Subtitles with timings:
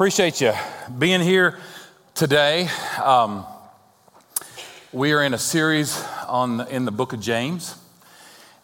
[0.00, 0.50] appreciate you
[0.98, 1.58] being here
[2.14, 2.66] today.
[3.04, 3.44] Um,
[4.94, 7.76] we are in a series on in the book of James,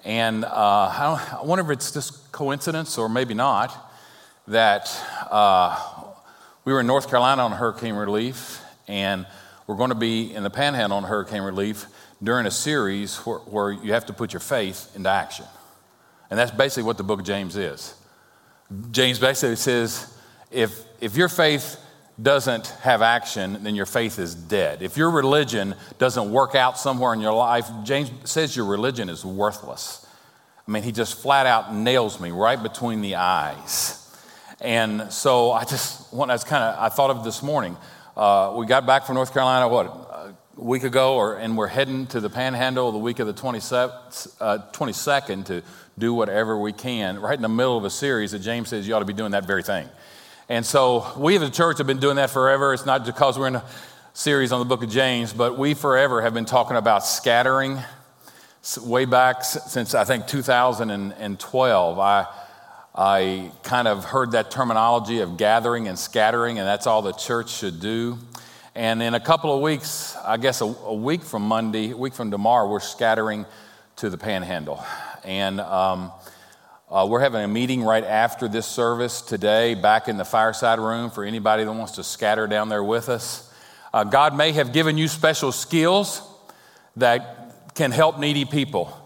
[0.02, 3.92] and uh, I, I, wonder if it's just coincidence or maybe not
[4.48, 4.88] that
[5.30, 5.78] uh,
[6.64, 9.26] we were in North Carolina on hurricane relief, and
[9.66, 11.84] we're going to be in the Panhandle on hurricane relief
[12.22, 15.44] during a series where, where you have to put your faith into action,
[16.30, 17.94] and that's basically what the book of James is.
[18.90, 20.15] James basically says
[20.50, 21.78] if, if your faith
[22.20, 24.82] doesn't have action, then your faith is dead.
[24.82, 29.24] If your religion doesn't work out somewhere in your life, James says your religion is
[29.24, 30.06] worthless.
[30.66, 34.02] I mean, he just flat out nails me right between the eyes.
[34.60, 37.76] And so I just want, that's kind of, I thought of this morning.
[38.16, 42.06] Uh, we got back from North Carolina, what, a week ago, or, and we're heading
[42.08, 45.62] to the panhandle the week of the 27th, uh, 22nd to
[45.98, 48.94] do whatever we can, right in the middle of a series that James says you
[48.94, 49.86] ought to be doing that very thing.
[50.48, 52.72] And so we as a church have been doing that forever.
[52.72, 53.64] It's not because we're in a
[54.14, 57.80] series on the book of James, but we forever have been talking about scattering.
[58.80, 62.26] Way back since I think 2012, I,
[62.94, 67.50] I kind of heard that terminology of gathering and scattering, and that's all the church
[67.50, 68.16] should do.
[68.76, 72.14] And in a couple of weeks, I guess a, a week from Monday, a week
[72.14, 73.46] from tomorrow, we're scattering
[73.96, 74.84] to the panhandle.
[75.24, 76.12] And um,
[76.88, 81.10] uh, we're having a meeting right after this service today, back in the fireside room
[81.10, 83.52] for anybody that wants to scatter down there with us.
[83.92, 86.22] Uh, God may have given you special skills
[86.96, 88.96] that can help needy people.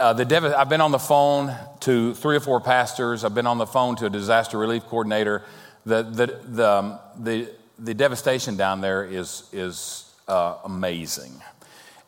[0.00, 3.24] Uh, the dev- I've been on the phone to three or four pastors.
[3.24, 5.44] I've been on the phone to a disaster relief coordinator.
[5.86, 11.40] The, the, the, um, the, the devastation down there is, is uh, amazing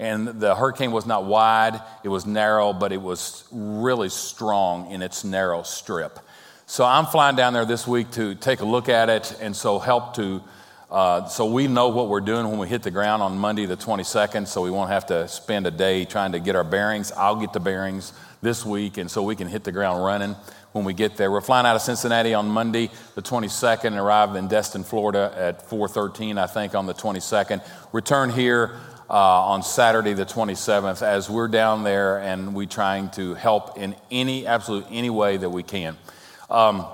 [0.01, 5.03] and the hurricane was not wide, it was narrow, but it was really strong in
[5.03, 6.19] its narrow strip.
[6.65, 9.79] So I'm flying down there this week to take a look at it and so
[9.79, 10.43] help to,
[10.91, 13.77] uh, so we know what we're doing when we hit the ground on Monday the
[13.77, 17.13] 22nd, so we won't have to spend a day trying to get our bearings.
[17.13, 20.35] I'll get the bearings this week, and so we can hit the ground running
[20.73, 21.31] when we get there.
[21.31, 25.69] We're flying out of Cincinnati on Monday the 22nd and arrive in Destin, Florida at
[25.69, 27.61] 4:13, I think, on the 22nd.
[27.93, 28.79] Return here
[29.11, 33.97] uh, on Saturday, the 27th, as we're down there and we trying to help in
[34.11, 35.97] any, absolute any way that we can.
[36.49, 36.87] Um,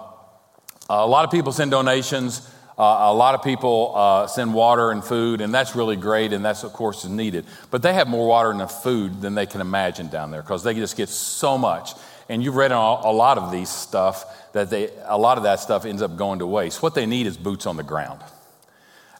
[0.88, 2.48] a lot of people send donations.
[2.78, 6.42] Uh, a lot of people uh, send water and food, and that's really great, and
[6.42, 7.44] that's, of course, is needed.
[7.70, 10.72] But they have more water and food than they can imagine down there because they
[10.72, 11.92] just get so much.
[12.30, 15.84] And you've read a lot of these stuff that they, a lot of that stuff
[15.84, 16.82] ends up going to waste.
[16.82, 18.20] What they need is boots on the ground.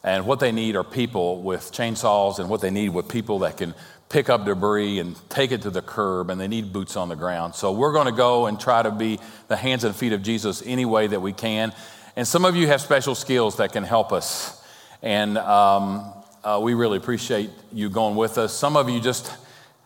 [0.07, 3.57] And what they need are people with chainsaws, and what they need with people that
[3.57, 3.75] can
[4.07, 7.15] pick up debris and take it to the curb, and they need boots on the
[7.17, 7.55] ground.
[7.55, 9.19] So we're going to go and try to be
[9.49, 11.73] the hands and feet of Jesus any way that we can.
[12.15, 14.63] And some of you have special skills that can help us.
[15.01, 18.53] And um, uh, we really appreciate you going with us.
[18.53, 19.35] Some of you just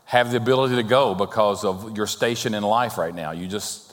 [0.06, 3.32] have the ability to go because of your station in life right now.
[3.32, 3.91] You just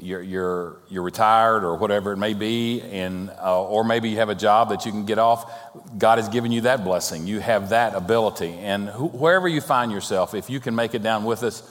[0.00, 4.28] you're, you're, you're retired or whatever it may be, and, uh, or maybe you have
[4.28, 5.50] a job that you can get off.
[5.98, 7.26] God has given you that blessing.
[7.26, 8.54] You have that ability.
[8.60, 11.62] And wh- wherever you find yourself, if you can make it down with us,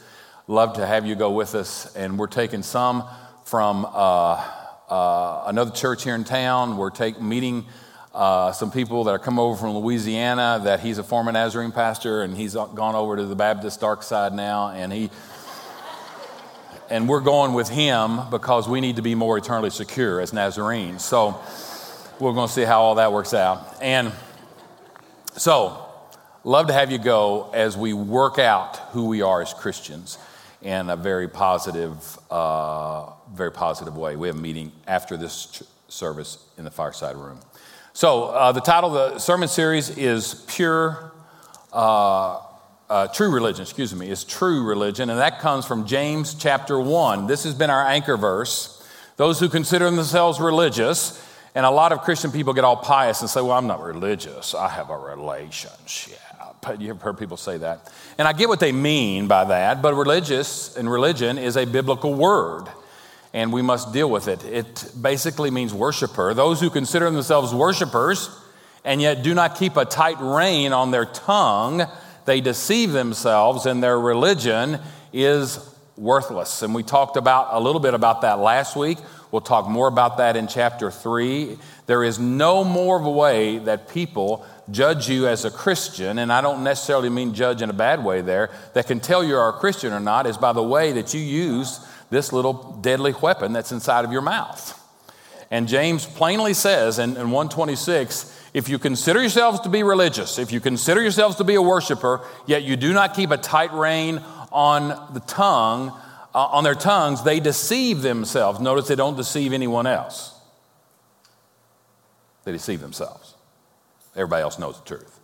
[0.47, 1.95] love to have you go with us.
[1.95, 3.03] And we're taking some
[3.45, 4.43] from uh,
[4.89, 6.77] uh, another church here in town.
[6.77, 7.65] We're take, meeting
[8.13, 12.23] uh, some people that are come over from Louisiana that he's a former Nazarene pastor,
[12.23, 15.11] and he's gone over to the Baptist dark side now, and he
[16.89, 21.01] and we're going with him because we need to be more eternally secure as Nazarenes.
[21.01, 21.41] So
[22.19, 23.77] we're going to see how all that works out.
[23.81, 24.11] And
[25.35, 25.85] so,
[26.43, 30.17] love to have you go as we work out who we are as Christians
[30.61, 34.15] in a very positive, uh, very positive way.
[34.15, 37.39] We have a meeting after this service in the fireside room.
[37.93, 41.11] So, uh, the title of the sermon series is Pure.
[41.71, 42.39] Uh,
[42.89, 47.27] uh, true religion, excuse me, is true religion, and that comes from James chapter 1.
[47.27, 48.73] This has been our anchor verse.
[49.17, 51.21] Those who consider themselves religious,
[51.53, 54.55] and a lot of Christian people get all pious and say, Well, I'm not religious,
[54.55, 56.19] I have a relationship.
[56.79, 57.91] You've heard people say that.
[58.17, 62.13] And I get what they mean by that, but religious and religion is a biblical
[62.13, 62.65] word,
[63.33, 64.43] and we must deal with it.
[64.43, 66.33] It basically means worshiper.
[66.33, 68.29] Those who consider themselves worshipers
[68.83, 71.85] and yet do not keep a tight rein on their tongue
[72.27, 74.79] they deceive themselves and their religion
[75.13, 75.59] is
[75.95, 76.61] worthless.
[76.61, 78.97] And we talked about a little bit about that last week.
[79.31, 81.57] We'll talk more about that in chapter 3.
[81.85, 86.31] There is no more of a way that people judge you as a Christian, and
[86.31, 89.49] I don't necessarily mean judge in a bad way there, that can tell you are
[89.49, 93.53] a Christian or not is by the way that you use this little deadly weapon
[93.53, 94.73] that's inside of your mouth.
[95.49, 100.51] And James plainly says in, in 126 if you consider yourselves to be religious, if
[100.51, 104.17] you consider yourselves to be a worshiper, yet you do not keep a tight rein
[104.51, 105.89] on the tongue,
[106.33, 108.59] uh, on their tongues, they deceive themselves.
[108.59, 110.33] Notice they don't deceive anyone else,
[112.45, 113.35] they deceive themselves.
[114.15, 115.19] Everybody else knows the truth.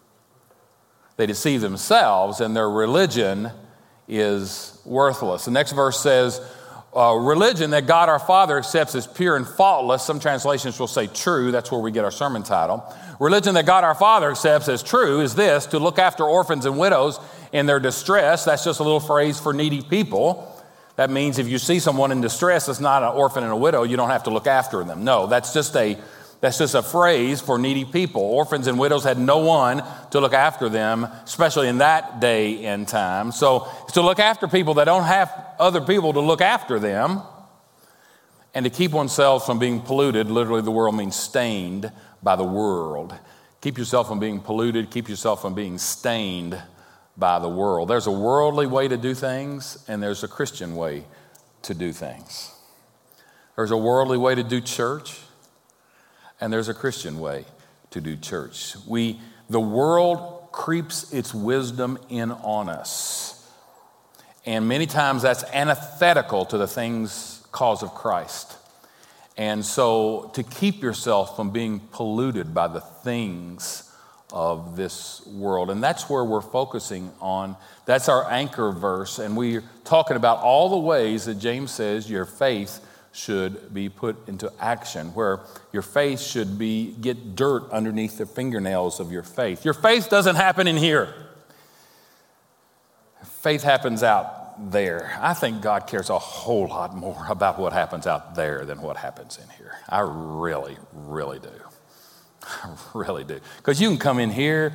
[1.18, 3.50] They deceive themselves, and their religion
[4.07, 5.45] is worthless.
[5.45, 6.39] The next verse says,
[6.95, 10.04] uh, religion that God our Father accepts as pure and faultless.
[10.04, 11.51] Some translations will say true.
[11.51, 12.84] That's where we get our sermon title.
[13.19, 16.78] Religion that God our Father accepts as true is this to look after orphans and
[16.78, 17.19] widows
[17.51, 18.45] in their distress.
[18.45, 20.50] That's just a little phrase for needy people.
[20.95, 23.84] That means if you see someone in distress, it's not an orphan and a widow,
[23.84, 25.04] you don't have to look after them.
[25.04, 25.98] No, that's just a
[26.44, 28.22] that's just a phrase for needy people.
[28.22, 29.81] Orphans and widows had no one
[30.12, 33.31] to look after them, especially in that day and time.
[33.31, 37.22] So, to look after people that don't have other people to look after them,
[38.54, 41.90] and to keep oneself from being polluted, literally, the world means stained
[42.22, 43.16] by the world.
[43.62, 46.62] Keep yourself from being polluted, keep yourself from being stained
[47.16, 47.90] by the world.
[47.90, 51.06] There's a worldly way to do things, and there's a Christian way
[51.62, 52.51] to do things.
[53.56, 55.22] There's a worldly way to do church,
[56.44, 57.45] and there's a Christian way
[57.92, 58.75] to do church.
[58.86, 63.50] We, the world creeps its wisdom in on us.
[64.45, 68.57] And many times that's antithetical to the things, cause of Christ.
[69.38, 73.90] And so to keep yourself from being polluted by the things
[74.34, 75.69] of this world.
[75.69, 77.56] And that's where we're focusing on.
[77.86, 79.18] That's our anchor verse.
[79.18, 84.27] And we're talking about all the ways that James says your faith should be put
[84.27, 89.63] into action, where your faith should be get dirt underneath the fingernails of your faith.
[89.63, 91.13] Your faith doesn't happen in here.
[93.24, 95.15] Faith happens out there.
[95.21, 98.98] I think God cares a whole lot more about what happens out there than what
[98.98, 99.75] happens in here.
[99.88, 101.50] I really, really do.
[102.44, 103.39] I really do.
[103.57, 104.74] Because you can come in here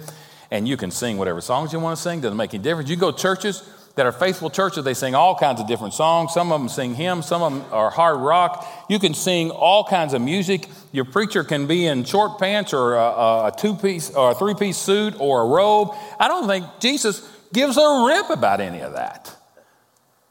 [0.51, 2.89] and you can sing whatever songs you want to sing, doesn't make any difference.
[2.89, 6.33] You go to churches, that are faithful churches, they sing all kinds of different songs.
[6.33, 8.65] Some of them sing hymns, some of them are hard rock.
[8.89, 10.69] You can sing all kinds of music.
[10.93, 14.55] Your preacher can be in short pants or a, a two piece or a three
[14.55, 15.97] piece suit or a robe.
[16.21, 19.35] I don't think Jesus gives a rip about any of that.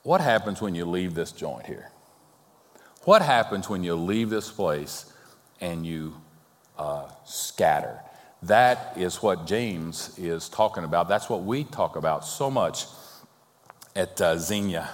[0.04, 1.92] What happens when you leave this joint here?
[3.04, 5.12] What happens when you leave this place
[5.60, 6.16] and you
[6.78, 8.00] uh, scatter?
[8.44, 11.10] That is what James is talking about.
[11.10, 12.86] That's what we talk about so much
[13.98, 14.90] at uh, Xenia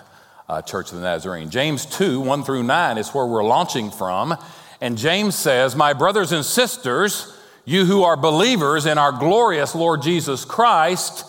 [0.48, 1.50] uh, Church of the Nazarene.
[1.50, 4.38] James 2, 1 through 9 is where we're launching from.
[4.80, 10.02] And James says, My brothers and sisters, you who are believers in our glorious Lord
[10.02, 11.26] Jesus Christ,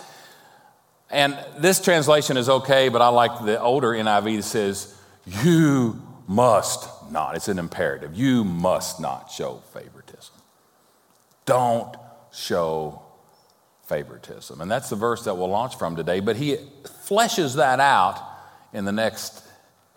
[1.11, 4.97] and this translation is okay, but I like the older NIV that says,
[5.27, 7.37] You must not.
[7.37, 8.15] It's an imperative.
[8.15, 10.35] You must not show favoritism.
[11.45, 11.95] Don't
[12.33, 13.04] show
[13.95, 14.61] favoritism.
[14.61, 16.19] And that's the verse that we'll launch from today.
[16.19, 16.57] But he
[17.07, 18.21] fleshes that out
[18.73, 19.45] in the next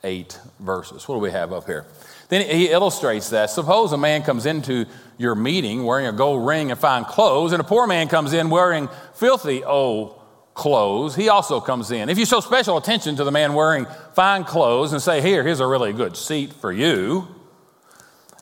[0.04, 1.08] eight verses.
[1.08, 1.86] What do we have up here?
[2.30, 3.50] Then he illustrates that.
[3.50, 4.86] Suppose a man comes into
[5.18, 8.52] your meeting wearing a gold ring and fine clothes, and a poor man comes in
[8.52, 10.22] wearing filthy old
[10.54, 11.16] clothes.
[11.16, 12.10] He also comes in.
[12.10, 15.60] If you show special attention to the man wearing fine clothes and say, Here, here's
[15.60, 17.28] a really good seat for you,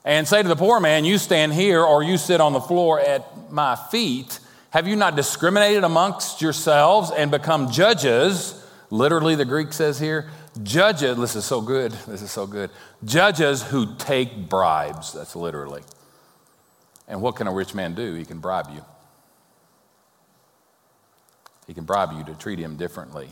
[0.04, 3.00] and say to the poor man, You stand here or you sit on the floor
[3.00, 4.40] at my feet,
[4.76, 8.62] have you not discriminated amongst yourselves and become judges?
[8.90, 10.30] Literally, the Greek says here,
[10.64, 12.70] judges, this is so good, this is so good.
[13.06, 15.82] Judges who take bribes, that's literally.
[17.08, 18.16] And what can a rich man do?
[18.16, 18.84] He can bribe you.
[21.68, 23.30] He can bribe you to treat him differently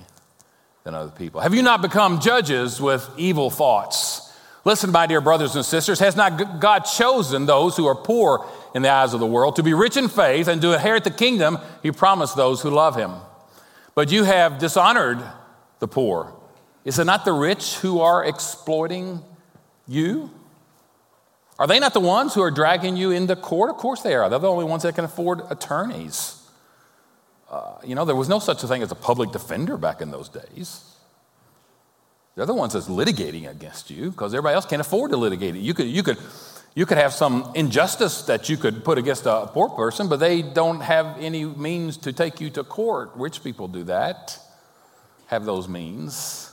[0.86, 1.42] than other people.
[1.42, 4.34] Have you not become judges with evil thoughts?
[4.64, 8.82] Listen, my dear brothers and sisters, has not God chosen those who are poor in
[8.82, 11.58] the eyes of the world to be rich in faith and to inherit the kingdom
[11.82, 13.14] he promised those who love him?
[13.96, 15.24] But you have dishonored
[15.80, 16.34] the poor.
[16.86, 19.22] Is it not the rich who are exploiting
[19.88, 20.32] you?
[21.60, 23.70] Are they not the ones who are dragging you into court?
[23.70, 24.30] Of course they are.
[24.30, 26.42] They're the only ones that can afford attorneys.
[27.50, 30.10] Uh, you know, there was no such a thing as a public defender back in
[30.10, 30.94] those days.
[32.36, 35.60] They're the ones that's litigating against you because everybody else can't afford to litigate it.
[35.60, 36.18] You could, you, could,
[36.76, 40.42] you could have some injustice that you could put against a poor person, but they
[40.42, 43.12] don't have any means to take you to court.
[43.16, 44.40] Rich people do that,
[45.28, 46.52] have those means.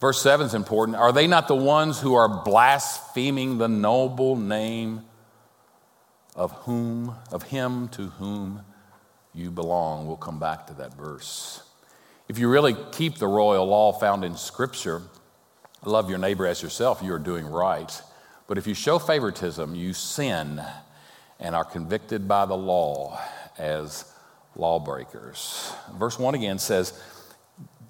[0.00, 0.96] Verse 7 is important.
[0.96, 5.02] Are they not the ones who are blaspheming the noble name
[6.36, 8.62] of whom, of him to whom
[9.34, 10.06] you belong?
[10.06, 11.62] We'll come back to that verse.
[12.28, 15.02] If you really keep the royal law found in Scripture,
[15.84, 18.00] love your neighbor as yourself, you are doing right.
[18.48, 20.60] But if you show favoritism, you sin
[21.38, 23.20] and are convicted by the law
[23.58, 24.10] as
[24.56, 25.72] lawbreakers.
[25.94, 27.00] Verse 1 again says,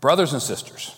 [0.00, 0.96] Brothers and sisters,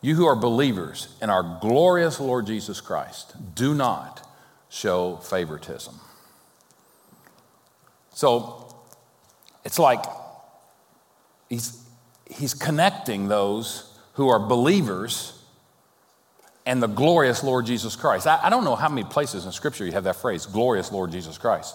[0.00, 4.26] you who are believers in our glorious Lord Jesus Christ, do not
[4.68, 5.98] show favoritism.
[8.12, 8.74] So
[9.64, 10.04] it's like
[11.48, 11.84] he's,
[12.30, 15.37] he's connecting those who are believers
[16.68, 18.26] and the glorious Lord Jesus Christ.
[18.26, 21.10] I, I, don't know how many places in Scripture you have that phrase, glorious Lord
[21.10, 21.74] Jesus Christ.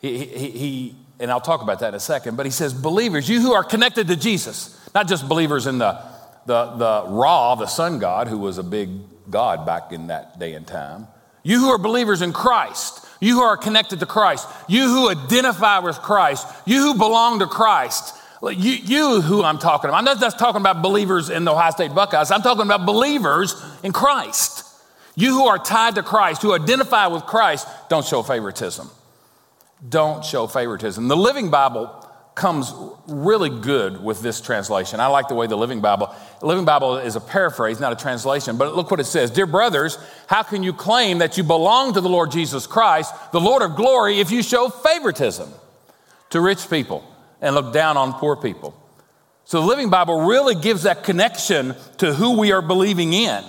[0.00, 3.26] He, he, he, and I'll talk about that in a second, but he says, believers,
[3.26, 5.98] you who are connected to Jesus, not just believers in the,
[6.44, 8.90] the, the Ra, the sun god, who was a big
[9.30, 11.08] god back in that day and time,
[11.42, 15.78] you who are believers in Christ, you who are connected to Christ, you who identify
[15.78, 18.14] with Christ, you who belong to Christ,
[18.48, 19.98] you, you who I'm talking about.
[19.98, 23.54] I'm not just talking about believers in the Ohio State Buckeyes, I'm talking about believers
[23.82, 24.64] in Christ.
[25.14, 28.90] You who are tied to Christ, who identify with Christ, don't show favoritism.
[29.86, 31.08] Don't show favoritism.
[31.08, 31.94] The Living Bible
[32.34, 32.72] comes
[33.06, 35.00] really good with this translation.
[35.00, 37.96] I like the way the Living Bible, the Living Bible is a paraphrase, not a
[37.96, 39.30] translation, but look what it says.
[39.30, 43.40] Dear brothers, how can you claim that you belong to the Lord Jesus Christ, the
[43.40, 45.52] Lord of glory, if you show favoritism
[46.30, 47.04] to rich people?
[47.40, 48.74] And look down on poor people.
[49.44, 53.42] So the Living Bible really gives that connection to who we are believing in.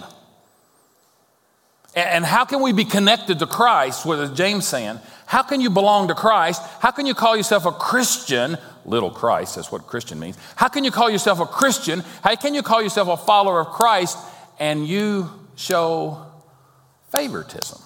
[1.94, 5.00] And how can we be connected to Christ, what James saying?
[5.26, 6.62] How can you belong to Christ?
[6.80, 8.58] How can you call yourself a Christian?
[8.86, 10.38] Little Christ, that's what Christian means.
[10.56, 12.04] How can you call yourself a Christian?
[12.24, 14.18] How can you call yourself a follower of Christ
[14.60, 16.26] and you show
[17.10, 17.80] favoritism?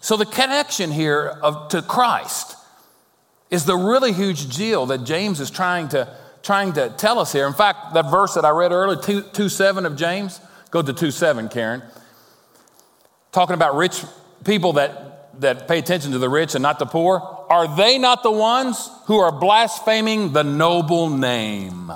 [0.00, 2.56] So the connection here of, to Christ
[3.50, 6.08] is the really huge deal that James is trying to,
[6.42, 7.46] trying to tell us here.
[7.46, 10.40] In fact, that verse that I read earlier, 2, 2 7 of James,
[10.70, 11.82] go to 2 7, Karen,
[13.32, 14.04] talking about rich
[14.44, 17.20] people that, that pay attention to the rich and not the poor.
[17.50, 21.92] Are they not the ones who are blaspheming the noble name?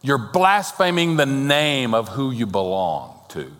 [0.00, 3.50] You're blaspheming the name of who you belong to.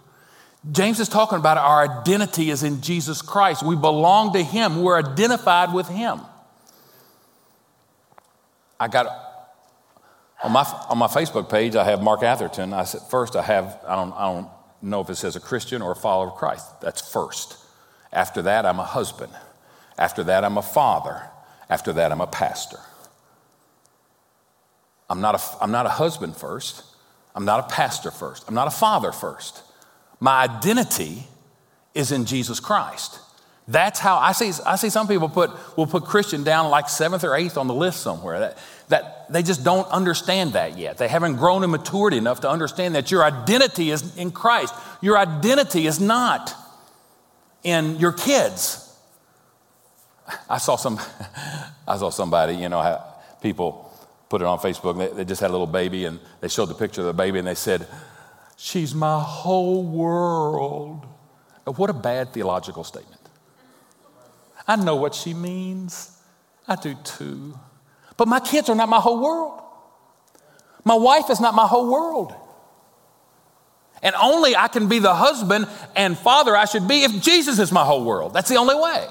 [0.72, 3.62] James is talking about our identity is in Jesus Christ.
[3.62, 6.20] We belong to Him, we're identified with Him.
[8.80, 9.06] I got
[10.42, 12.74] on my, on my Facebook page, I have Mark Atherton.
[12.74, 14.48] I said, first, I have, I don't, I don't
[14.82, 16.80] know if it says a Christian or a follower of Christ.
[16.80, 17.56] That's first.
[18.12, 19.32] After that, I'm a husband.
[19.96, 21.22] After that, I'm a father.
[21.70, 22.78] After that, I'm a pastor.
[25.08, 26.84] I'm not a, I'm not a husband first.
[27.34, 28.44] I'm not a pastor first.
[28.46, 29.62] I'm not a father first.
[30.20, 31.26] My identity
[31.94, 33.20] is in Jesus Christ.
[33.66, 37.24] That's how I see, I see some people put, will put Christian down like seventh
[37.24, 38.40] or eighth on the list somewhere.
[38.40, 40.98] That, that they just don't understand that yet.
[40.98, 44.74] They haven't grown in maturity enough to understand that your identity is in Christ.
[45.00, 46.54] Your identity is not
[47.62, 48.80] in your kids.
[50.48, 51.00] I saw some,
[51.88, 53.02] I saw somebody, you know,
[53.40, 53.90] people
[54.28, 54.98] put it on Facebook.
[54.98, 57.38] They, they just had a little baby and they showed the picture of the baby
[57.38, 57.86] and they said,
[58.56, 61.06] She's my whole world.
[61.64, 63.20] What a bad theological statement.
[64.66, 66.18] I know what she means.
[66.66, 67.58] I do too.
[68.16, 69.60] But my kids are not my whole world.
[70.84, 72.34] My wife is not my whole world.
[74.02, 77.72] And only I can be the husband and father I should be if Jesus is
[77.72, 78.34] my whole world.
[78.34, 79.06] That's the only way.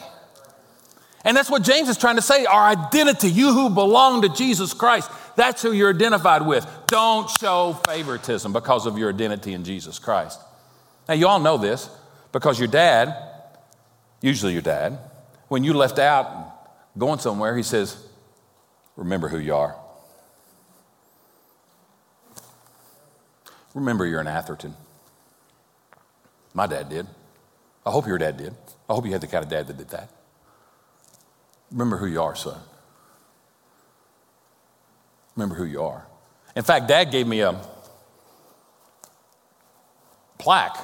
[1.26, 2.46] And that's what James is trying to say.
[2.46, 6.68] Our identity, you who belong to Jesus Christ, that's who you're identified with.
[6.88, 10.40] Don't show favoritism because of your identity in Jesus Christ.
[11.08, 11.90] Now, you all know this
[12.32, 13.16] because your dad,
[14.22, 14.98] usually your dad,
[15.48, 17.98] when you left out going somewhere, he says,
[18.96, 19.76] Remember who you are.
[23.74, 24.76] Remember you're an Atherton.
[26.54, 27.08] My dad did.
[27.86, 28.54] I hope your dad did.
[28.88, 30.10] I hope you had the kind of dad that did that.
[31.72, 32.60] Remember who you are, son.
[35.36, 36.06] Remember who you are.
[36.56, 37.60] In fact, dad gave me a
[40.38, 40.78] plaque.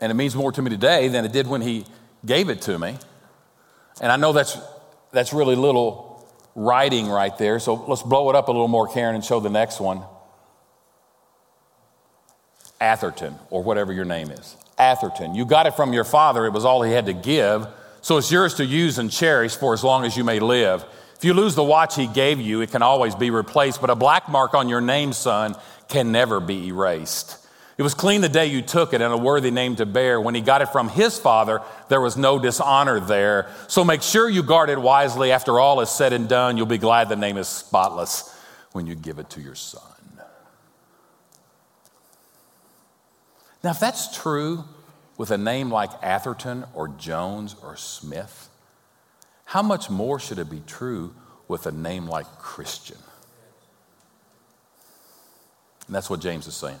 [0.00, 1.84] And it means more to me today than it did when he
[2.24, 2.96] gave it to me.
[4.00, 4.56] And I know that's,
[5.12, 7.58] that's really little writing right there.
[7.58, 10.02] So let's blow it up a little more, Karen, and show the next one.
[12.80, 14.56] Atherton, or whatever your name is.
[14.78, 15.34] Atherton.
[15.34, 17.66] You got it from your father, it was all he had to give.
[18.00, 20.86] So it's yours to use and cherish for as long as you may live.
[21.20, 23.94] If you lose the watch he gave you, it can always be replaced, but a
[23.94, 25.54] black mark on your name, son,
[25.86, 27.36] can never be erased.
[27.76, 30.18] It was clean the day you took it and a worthy name to bear.
[30.18, 31.60] When he got it from his father,
[31.90, 33.50] there was no dishonor there.
[33.68, 35.30] So make sure you guard it wisely.
[35.30, 38.34] After all is said and done, you'll be glad the name is spotless
[38.72, 39.82] when you give it to your son.
[43.62, 44.64] Now, if that's true
[45.18, 48.49] with a name like Atherton or Jones or Smith,
[49.50, 51.12] how much more should it be true
[51.48, 52.98] with a name like Christian?
[55.88, 56.78] And that's what James is saying.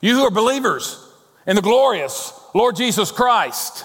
[0.00, 0.98] You who are believers
[1.46, 3.84] in the glorious Lord Jesus Christ,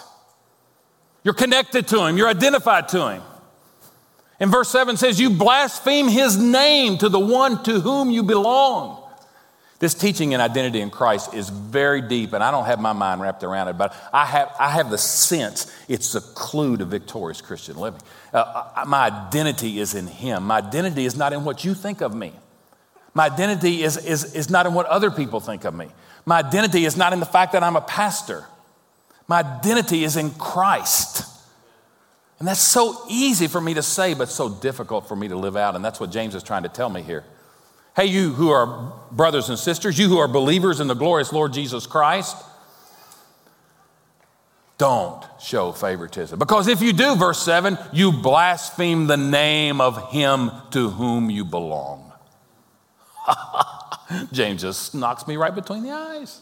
[1.24, 3.22] you're connected to him, you're identified to him.
[4.40, 9.08] And verse 7 says, You blaspheme his name to the one to whom you belong.
[9.79, 13.21] This teaching and identity in Christ is very deep, and I don't have my mind
[13.21, 17.39] wrapped around it, but I have, I have the sense it's a clue to victorious
[17.39, 18.01] Christian living.
[18.33, 20.43] Uh, my identity is in Him.
[20.43, 22.33] My identity is not in what you think of me.
[23.13, 25.88] My identity is, is, is not in what other people think of me.
[26.25, 28.45] My identity is not in the fact that I'm a pastor.
[29.29, 31.24] My identity is in Christ.
[32.39, 35.55] And that's so easy for me to say, but so difficult for me to live
[35.55, 35.75] out.
[35.75, 37.24] And that's what James is trying to tell me here.
[38.00, 41.51] Hey, you who are brothers and sisters, you who are believers in the glorious Lord
[41.51, 42.38] Jesus Christ,
[44.77, 46.39] don't show favoritism.
[46.39, 51.44] Because if you do, verse 7, you blaspheme the name of him to whom you
[51.44, 52.13] belong.
[54.32, 56.39] James just knocks me right between the eyes.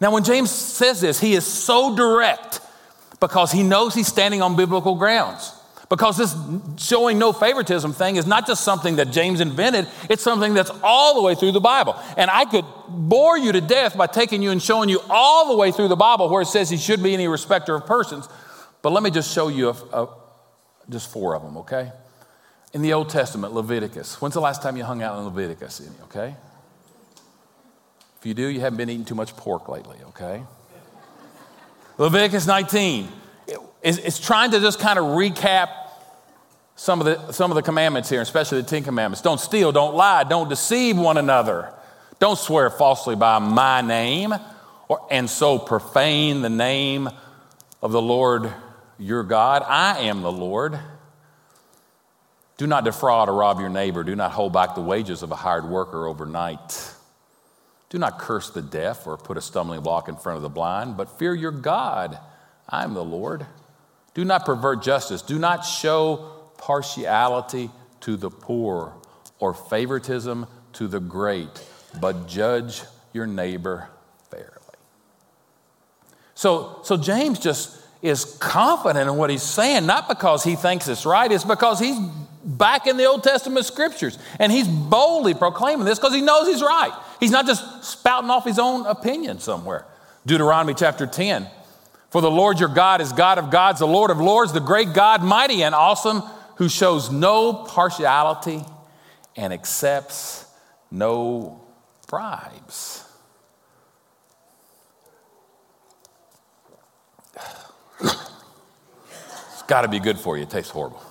[0.00, 2.60] Now, when James says this, he is so direct
[3.18, 5.52] because he knows he's standing on biblical grounds.
[5.90, 6.36] Because this
[6.76, 11.16] showing no favoritism thing is not just something that James invented, it's something that's all
[11.16, 12.00] the way through the Bible.
[12.16, 15.56] And I could bore you to death by taking you and showing you all the
[15.56, 18.28] way through the Bible where it says he should be any respecter of persons.
[18.82, 20.08] But let me just show you a, a,
[20.88, 21.90] just four of them, okay?
[22.72, 24.20] In the Old Testament, Leviticus.
[24.20, 25.82] When's the last time you hung out in Leviticus?
[26.04, 26.36] Okay?
[28.20, 30.44] If you do, you haven't been eating too much pork lately, okay?
[31.98, 33.08] Leviticus 19.
[33.82, 35.70] It's trying to just kind of recap
[36.76, 39.22] some of the, some of the commandments here, especially the Ten Commandments.
[39.22, 41.72] Don't steal, don't lie, don't deceive one another,
[42.18, 44.34] don't swear falsely by my name,
[44.88, 47.08] or, and so profane the name
[47.82, 48.52] of the Lord
[48.98, 49.62] your God.
[49.66, 50.78] I am the Lord.
[52.58, 54.04] Do not defraud or rob your neighbor.
[54.04, 56.92] Do not hold back the wages of a hired worker overnight.
[57.88, 60.96] Do not curse the deaf or put a stumbling block in front of the blind,
[60.98, 62.18] but fear your God.
[62.68, 63.46] I am the Lord.
[64.14, 65.22] Do not pervert justice.
[65.22, 67.70] Do not show partiality
[68.00, 68.94] to the poor
[69.38, 71.64] or favoritism to the great,
[72.00, 73.88] but judge your neighbor
[74.30, 74.50] fairly.
[76.34, 81.04] So, so James just is confident in what he's saying, not because he thinks it's
[81.04, 81.98] right, it's because he's
[82.44, 84.18] back in the Old Testament scriptures.
[84.38, 86.92] And he's boldly proclaiming this because he knows he's right.
[87.18, 89.84] He's not just spouting off his own opinion somewhere.
[90.26, 91.46] Deuteronomy chapter 10.
[92.10, 94.92] For the Lord your God is God of gods, the Lord of lords, the great
[94.92, 96.22] God, mighty and awesome,
[96.56, 98.62] who shows no partiality
[99.36, 100.44] and accepts
[100.90, 101.62] no
[102.08, 103.04] bribes.
[108.00, 110.42] it's got to be good for you.
[110.42, 111.02] It tastes horrible.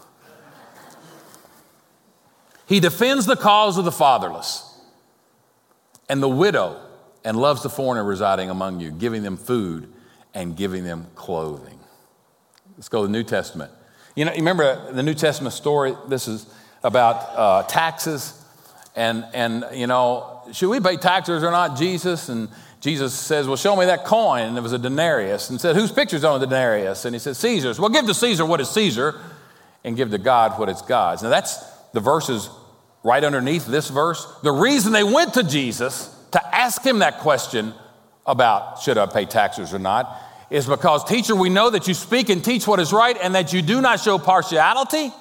[2.68, 4.66] He defends the cause of the fatherless
[6.10, 6.80] and the widow
[7.24, 9.92] and loves the foreigner residing among you, giving them food
[10.40, 11.78] and giving them clothing.
[12.78, 13.72] Let's go to the New Testament.
[14.16, 15.96] You know, you remember the New Testament story?
[16.08, 18.42] This is about uh, taxes.
[18.96, 22.30] And, and, you know, should we pay taxes or not, Jesus?
[22.30, 22.48] And
[22.80, 24.44] Jesus says, Well, show me that coin.
[24.44, 25.50] And it was a denarius.
[25.50, 27.04] And said, Whose picture's on the denarius?
[27.04, 27.78] And he said, Caesar's.
[27.78, 29.20] Well, give to Caesar what is Caesar
[29.84, 31.22] and give to God what is God's.
[31.22, 31.58] Now, that's
[31.92, 32.50] the verses
[33.04, 37.74] right underneath this verse, the reason they went to Jesus to ask him that question
[38.26, 42.30] about should I pay taxes or not is because, teacher, we know that you speak
[42.30, 45.12] and teach what is right and that you do not show partiality,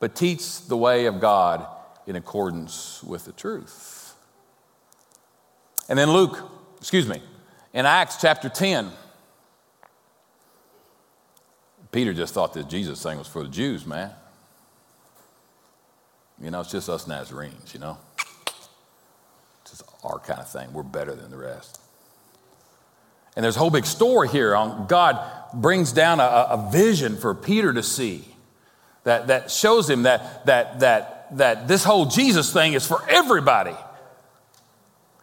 [0.00, 1.66] but teach the way of God
[2.06, 4.14] in accordance with the truth.
[5.88, 6.38] And then Luke,
[6.78, 7.22] excuse me,
[7.72, 8.90] in Acts chapter 10,
[11.92, 14.10] Peter just thought this Jesus thing was for the Jews, man.
[16.40, 17.98] You know, it's just us Nazarenes, you know?
[19.60, 20.72] It's just our kind of thing.
[20.72, 21.80] We're better than the rest.
[23.36, 25.18] And there's a whole big story here on God
[25.54, 28.24] brings down a, a vision for Peter to see
[29.04, 33.74] that, that shows him that, that, that, that this whole Jesus thing is for everybody.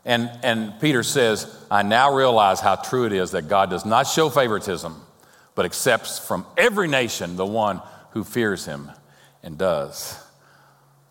[0.06, 4.08] And, and Peter says, I now realize how true it is that God does not
[4.08, 4.96] show favoritism,
[5.56, 8.92] but accepts from every nation the one who fears him
[9.44, 10.18] and does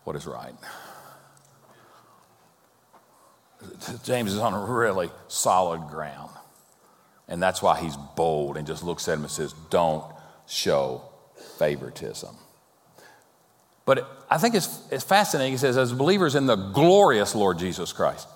[0.03, 0.53] what is right.
[4.03, 6.31] James is on a really solid ground.
[7.29, 10.03] And that's why he's bold and just looks at him and says, Don't
[10.47, 11.03] show
[11.57, 12.35] favoritism.
[13.85, 15.53] But I think it's, it's fascinating.
[15.53, 18.27] He says, As believers in the glorious Lord Jesus Christ.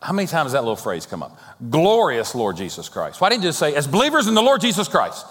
[0.00, 1.38] How many times that little phrase come up?
[1.70, 3.20] Glorious Lord Jesus Christ.
[3.20, 5.26] Why didn't you just say, as believers in the Lord Jesus Christ?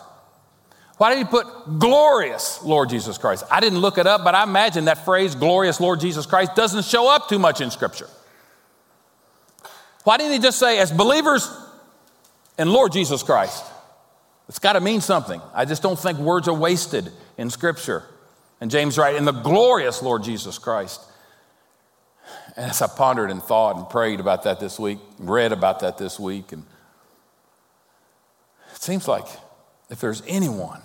[0.97, 3.45] Why did he put glorious Lord Jesus Christ?
[3.49, 6.85] I didn't look it up, but I imagine that phrase, glorious Lord Jesus Christ, doesn't
[6.85, 8.09] show up too much in Scripture.
[10.03, 11.49] Why didn't he just say, as believers
[12.57, 13.63] in Lord Jesus Christ?
[14.49, 15.41] It's got to mean something.
[15.53, 18.03] I just don't think words are wasted in Scripture.
[18.61, 21.01] And James writes, in the glorious Lord Jesus Christ.
[22.55, 25.97] And as I pondered and thought and prayed about that this week, read about that
[25.97, 26.63] this week, and
[28.73, 29.25] it seems like
[29.89, 30.81] if there's anyone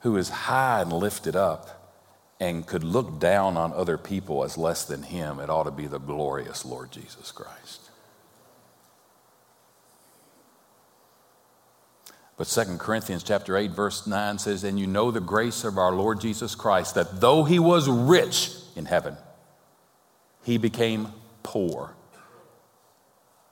[0.00, 1.96] who is high and lifted up
[2.40, 5.86] and could look down on other people as less than him, it ought to be
[5.86, 7.90] the glorious Lord Jesus Christ.
[12.38, 15.92] But 2 Corinthians chapter 8 verse 9 says, "And you know the grace of our
[15.92, 19.18] Lord Jesus Christ that though he was rich in heaven,
[20.44, 21.96] he became poor,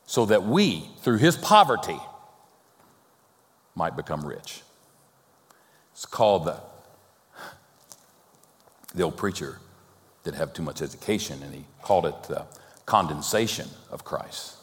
[0.06, 2.00] so that we through his poverty
[3.74, 4.62] might become rich."
[5.92, 6.60] It's called the
[8.94, 9.60] the old preacher
[10.22, 12.46] didn't have too much education, and he called it the
[12.86, 14.54] condensation of Christ.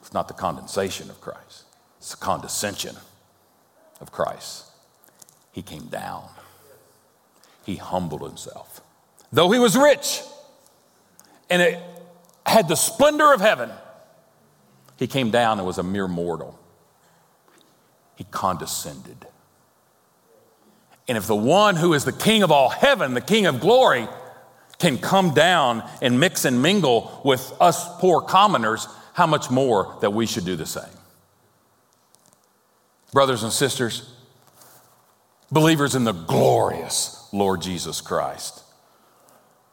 [0.00, 1.63] It's not the condensation of Christ,
[2.04, 2.94] it's the condescension
[3.98, 4.64] of Christ.
[5.52, 6.28] He came down,
[7.64, 8.82] he humbled himself.
[9.32, 10.20] Though he was rich
[11.48, 11.80] and it
[12.44, 13.70] had the splendor of heaven,
[14.98, 16.58] he came down and was a mere mortal.
[18.16, 19.26] He condescended.
[21.08, 24.08] And if the one who is the king of all heaven, the king of glory,
[24.78, 30.10] can come down and mix and mingle with us poor commoners, how much more that
[30.10, 30.84] we should do the same?
[33.14, 34.12] Brothers and sisters,
[35.50, 38.62] believers in the glorious Lord Jesus Christ,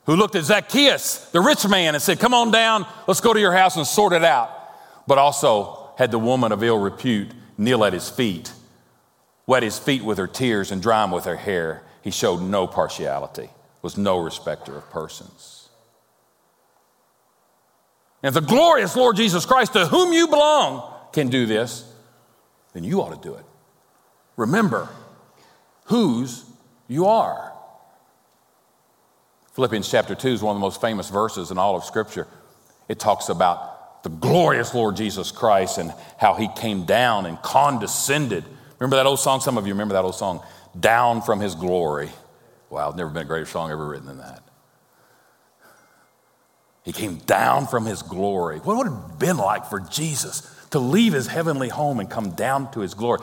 [0.06, 3.40] who looked at Zacchaeus, the rich man, and said, Come on down, let's go to
[3.40, 4.50] your house and sort it out,
[5.06, 8.54] but also had the woman of ill repute kneel at his feet
[9.52, 11.84] wet his feet with her tears and dry them with her hair.
[12.02, 13.50] He showed no partiality,
[13.82, 15.68] was no respecter of persons.
[18.24, 21.91] And the glorious Lord Jesus Christ, to whom you belong, can do this,
[22.74, 23.46] then you ought to do it.
[24.38, 24.90] Remember
[25.86, 26.46] whose
[26.88, 27.54] you are.
[29.54, 32.28] Philippians chapter 2 is one of the most famous verses in all of Scripture.
[32.88, 38.46] It talks about the glorious Lord Jesus Christ and how he came down and condescended
[38.82, 39.42] Remember that old song?
[39.42, 40.42] Some of you remember that old song,
[40.78, 42.10] Down from His Glory.
[42.72, 44.42] Wow, never been a greater song ever written than that.
[46.84, 48.58] He came down from his glory.
[48.58, 52.32] What would it have been like for Jesus to leave his heavenly home and come
[52.32, 53.22] down to his glory?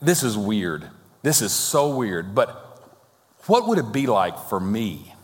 [0.00, 0.88] This is weird.
[1.22, 2.34] This is so weird.
[2.34, 2.62] But
[3.46, 5.14] what would it be like for me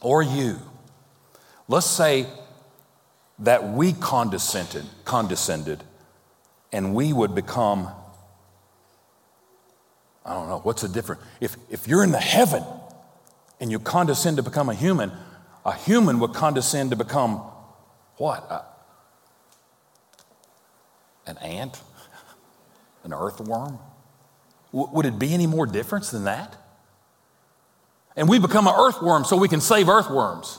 [0.00, 0.58] or you?
[1.68, 2.26] Let's say
[3.40, 5.82] that we condescended, condescended
[6.72, 7.88] and we would become,
[10.24, 11.22] I don't know, what's the difference?
[11.40, 12.64] If, if you're in the heaven
[13.60, 15.12] and you condescend to become a human,
[15.64, 17.38] a human would condescend to become
[18.16, 18.75] what?
[21.26, 21.80] An ant?
[23.04, 23.78] An earthworm?
[24.72, 26.56] W- would it be any more difference than that?
[28.16, 30.58] And we become an earthworm so we can save earthworms.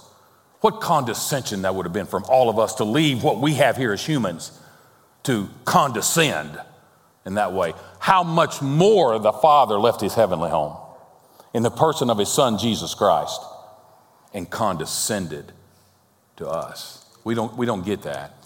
[0.62, 3.77] What condescension that would have been from all of us to leave what we have
[3.77, 4.58] here as humans
[5.23, 6.60] to condescend
[7.25, 7.73] in that way.
[7.99, 10.77] How much more the Father left his heavenly home
[11.53, 13.41] in the person of his Son, Jesus Christ,
[14.34, 15.51] and condescended
[16.38, 17.03] to us.
[17.23, 18.37] We don't, we don't get that.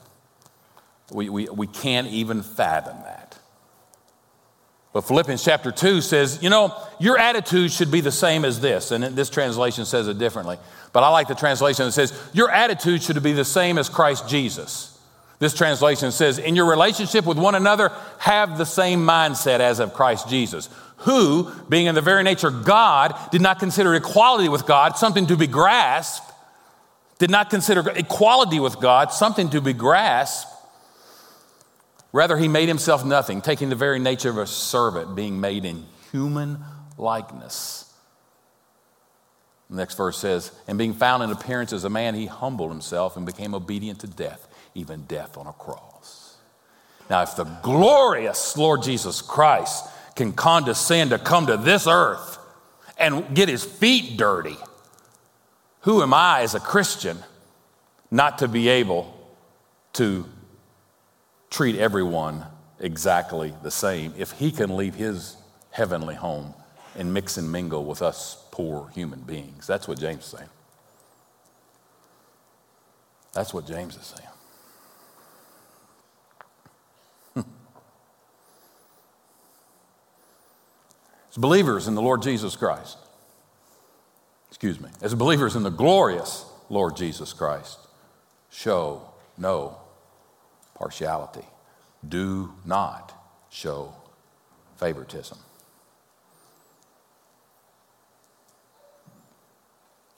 [1.12, 3.38] We, we, we can't even fathom that.
[4.94, 8.92] But Philippians chapter 2 says, you know, your attitude should be the same as this.
[8.92, 10.58] And this translation says it differently.
[10.92, 14.28] But I like the translation that says, your attitude should be the same as Christ
[14.28, 15.00] Jesus.
[15.40, 19.94] This translation says, In your relationship with one another, have the same mindset as of
[19.94, 24.98] Christ Jesus, who, being in the very nature God, did not consider equality with God
[24.98, 26.32] something to be grasped,
[27.18, 30.51] did not consider equality with God something to be grasped.
[32.14, 35.86] Rather, he made himself nothing, taking the very nature of a servant, being made in
[36.12, 36.60] human
[36.98, 37.94] likeness.
[39.70, 43.16] The next verse says, And being found in appearance as a man, he humbled himself
[43.16, 46.38] and became obedient to death even death on a cross.
[47.10, 52.38] Now, if the glorious Lord Jesus Christ can condescend to come to this earth
[52.98, 54.58] and get his feet dirty,
[55.82, 57.18] who am I as a Christian
[58.10, 59.18] not to be able
[59.94, 60.26] to
[61.52, 62.46] treat everyone
[62.80, 65.38] exactly the same if he can leave his
[65.70, 66.56] heavenly home
[66.98, 69.68] and mix and mingle with us poor human beings?
[69.68, 70.50] That's what James is saying.
[73.34, 74.14] That's what James is
[77.36, 77.46] saying.
[81.30, 82.98] As believers in the Lord Jesus Christ,
[84.50, 87.80] excuse me, as believers in the glorious Lord Jesus Christ,
[88.52, 89.02] show
[89.38, 89.81] no
[90.82, 91.46] partiality.
[92.08, 93.14] Do not
[93.52, 93.94] show
[94.78, 95.38] favoritism.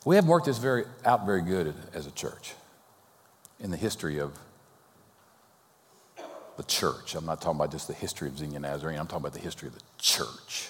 [0.05, 2.53] We haven't worked this very, out very good as a church
[3.59, 4.39] in the history of
[6.55, 7.15] the church.
[7.15, 9.67] I'm not talking about just the history of Xenia Nazarene, I'm talking about the history
[9.67, 10.69] of the church.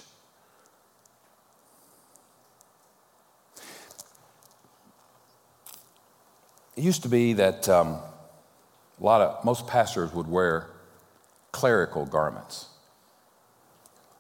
[6.76, 8.00] It used to be that um,
[9.00, 10.70] a lot of, most pastors would wear
[11.52, 12.68] clerical garments.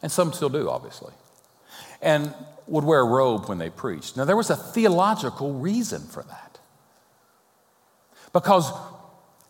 [0.01, 1.13] And some still do, obviously.
[2.01, 2.33] And
[2.67, 4.17] would wear a robe when they preached.
[4.17, 6.59] Now, there was a theological reason for that.
[8.33, 8.71] Because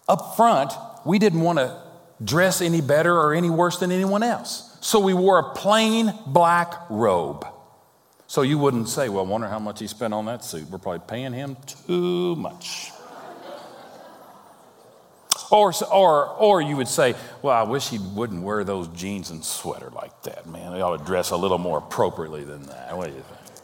[0.08, 0.74] up front,
[1.06, 1.82] we didn't want to
[2.24, 4.78] dress any better or any worse than anyone else.
[4.82, 7.46] So we wore a plain black robe.
[8.28, 10.70] So you wouldn't say, well, I wonder how much he spent on that suit.
[10.70, 12.92] We're probably paying him too much.
[15.54, 17.14] Or, or, or you would say,
[17.44, 20.74] well, I wish he wouldn't wear those jeans and sweater like that, man.
[20.74, 22.98] They ought to dress a little more appropriately than that.
[22.98, 23.60] What do you think?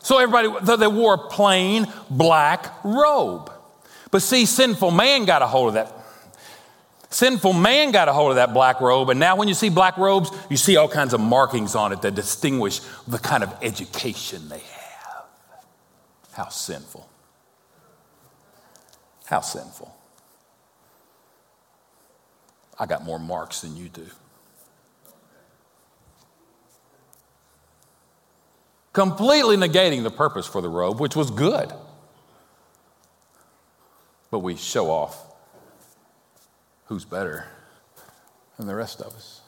[0.00, 3.52] So everybody, they wore a plain black robe.
[4.10, 5.92] But see, sinful man got a hold of that.
[7.10, 9.98] Sinful man got a hold of that black robe, and now when you see black
[9.98, 14.48] robes, you see all kinds of markings on it that distinguish the kind of education
[14.48, 15.24] they have.
[16.32, 17.06] How sinful.
[19.26, 19.94] How sinful.
[22.82, 24.06] I got more marks than you do.
[28.92, 31.72] Completely negating the purpose for the robe, which was good.
[34.32, 35.16] But we show off
[36.86, 37.46] who's better
[38.56, 39.42] than the rest of us.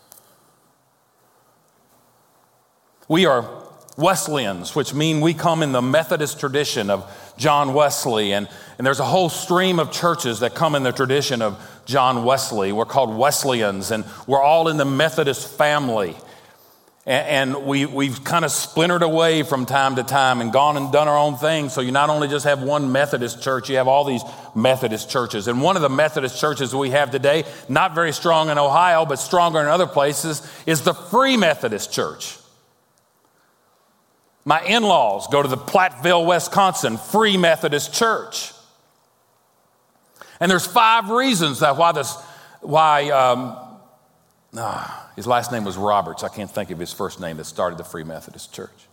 [3.08, 3.50] We are
[3.96, 9.00] Wesleyans, which mean we come in the Methodist tradition of John Wesley, and, and there's
[9.00, 12.72] a whole stream of churches that come in the tradition of John Wesley.
[12.72, 16.16] We're called Wesleyans, and we're all in the Methodist family.
[17.06, 21.06] And, we, we've kind of splintered away from time to time and gone and done
[21.06, 21.68] our own thing.
[21.68, 24.22] So you not only just have one Methodist church, you have all these
[24.54, 25.46] Methodist churches.
[25.46, 29.16] And one of the Methodist churches we have today, not very strong in Ohio, but
[29.16, 32.38] stronger in other places, is the Free Methodist Church.
[34.46, 38.53] My in laws go to the Platteville, Wisconsin Free Methodist Church.
[40.40, 42.14] And there's five reasons that why this,
[42.60, 43.56] why um,
[44.56, 46.24] ah, his last name was Roberts.
[46.24, 48.88] I can't think of his first name that started the Free Methodist Church.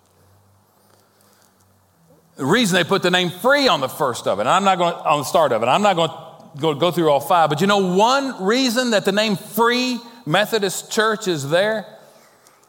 [2.37, 4.77] The reason they put the name free on the first of it, and I'm not
[4.77, 7.49] going on the start of it, I'm not going to go, go through all five,
[7.49, 11.85] but you know one reason that the name Free Methodist Church is there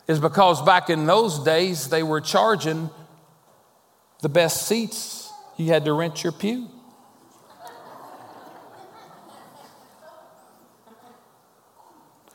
[0.09, 2.91] is because back in those days they were charging
[4.21, 5.31] the best seats.
[5.57, 6.69] You had to rent your pew.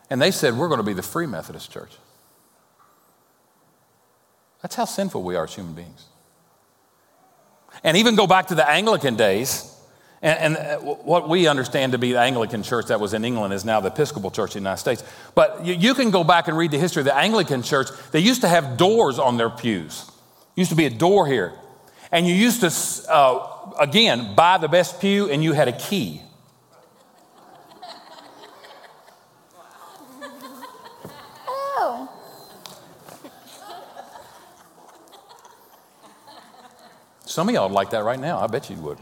[0.09, 1.91] And they said, We're going to be the Free Methodist Church.
[4.61, 6.05] That's how sinful we are as human beings.
[7.83, 9.73] And even go back to the Anglican days,
[10.21, 13.53] and, and, uh, what we understand to be the Anglican church that was in England
[13.53, 15.03] is now the Episcopal Church in the United States.
[15.35, 17.89] But you, you can go back and read the history of the Anglican church.
[18.11, 20.09] They used to have doors on their pews.
[20.55, 21.53] Used to be a door here.
[22.11, 26.21] And you used to, uh, again, buy the best pew and you had a key.
[31.47, 32.09] Oh.
[37.37, 38.39] Some of y'all would like that right now.
[38.39, 38.97] I bet you would.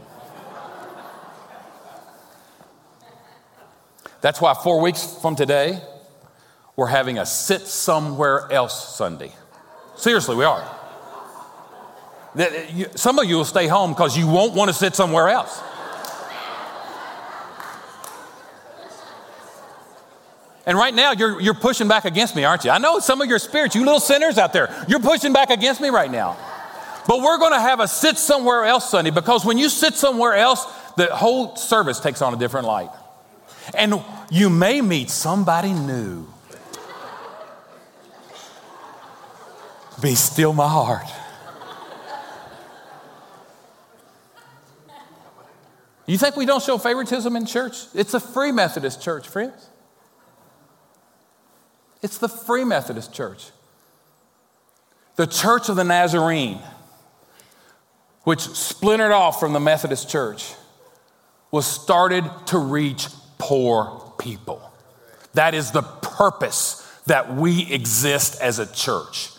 [4.20, 5.80] That's why four weeks from today,
[6.76, 9.32] we're having a sit somewhere else Sunday.
[9.96, 10.62] Seriously, we are.
[12.94, 15.58] Some of you will stay home because you won't want to sit somewhere else.
[20.66, 22.70] And right now, you're, you're pushing back against me, aren't you?
[22.70, 25.80] I know some of your spirits, you little sinners out there, you're pushing back against
[25.80, 26.36] me right now.
[27.06, 30.34] But we're going to have a sit somewhere else Sunday because when you sit somewhere
[30.34, 30.64] else,
[30.96, 32.90] the whole service takes on a different light.
[33.76, 36.26] And you may meet somebody new.
[40.02, 41.06] Be still my heart.
[46.06, 47.86] You think we don't show favoritism in church?
[47.94, 49.68] It's a free Methodist church, friends.
[52.02, 53.50] It's the free Methodist church.
[55.16, 56.60] The Church of the Nazarene,
[58.26, 60.52] which splintered off from the Methodist church
[61.52, 63.06] was started to reach
[63.38, 64.60] poor people.
[65.34, 69.30] That is the purpose that we exist as a church.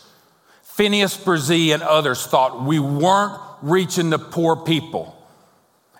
[0.62, 5.17] Phineas Bresee and others thought we weren't reaching the poor people.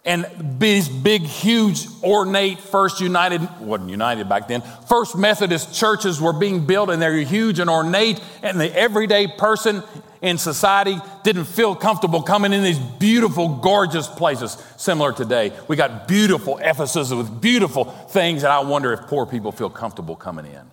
[0.04, 0.26] And
[0.58, 6.66] these big, huge, ornate First United, wasn't United back then, First Methodist churches were being
[6.66, 9.82] built and they're huge and ornate, and the everyday person
[10.22, 14.56] in society didn't feel comfortable coming in these beautiful, gorgeous places.
[14.76, 19.52] Similar today, we got beautiful Ephesus with beautiful things, and I wonder if poor people
[19.52, 20.70] feel comfortable coming in.